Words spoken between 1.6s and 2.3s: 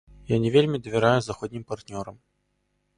партнёрам.